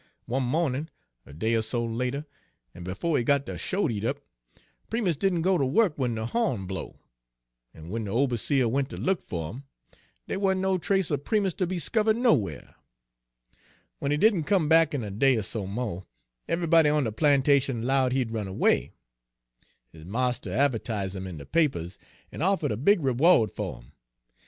One 0.25 0.41
mawnin', 0.41 0.89
a 1.27 1.33
day 1.33 1.53
er 1.53 1.61
so 1.61 1.85
later, 1.85 2.25
en 2.73 2.83
befo' 2.83 3.13
he 3.13 3.23
got 3.23 3.45
de 3.45 3.55
shote 3.55 3.91
eat 3.91 4.03
up, 4.03 4.19
Primus 4.89 5.15
didn' 5.15 5.43
go 5.43 5.59
ter 5.59 5.63
wuk 5.65 5.95
w'en 5.95 6.15
de 6.15 6.25
hawn 6.25 6.65
blow, 6.65 6.97
en 7.75 7.83
w'en 7.83 8.05
de 8.05 8.11
oberseah 8.11 8.67
wen' 8.67 8.87
ter 8.87 8.97
look 8.97 9.21
fer 9.21 9.49
him, 9.51 9.63
dey 10.27 10.37
wa' 10.37 10.55
no 10.55 10.79
trace 10.79 11.11
er 11.11 11.17
Primus 11.19 11.53
ter 11.53 11.67
be 11.67 11.77
'skivered 11.77 12.17
nowhar. 12.17 12.73
W'en 13.99 14.09
he 14.09 14.17
didn' 14.17 14.43
come 14.43 14.67
back 14.67 14.95
in 14.95 15.03
a 15.03 15.11
day 15.11 15.37
er 15.37 15.43
so 15.43 15.67
mo', 15.67 16.07
eve'ybody 16.49 16.89
on 16.89 17.03
de 17.03 17.11
plantation 17.11 17.83
'lowed 17.85 18.11
he 18.11 18.17
had 18.17 18.31
runned 18.31 18.49
erway. 18.49 18.89
His 19.91 20.03
marster 20.03 20.49
a'vertise' 20.49 21.13
him 21.13 21.27
in 21.27 21.37
de 21.37 21.45
papers, 21.45 21.99
en 22.31 22.41
offered 22.41 22.71
a 22.71 22.75
big 22.77 23.03
reward 23.03 23.51
fer 23.51 23.75
'im. 23.81 23.91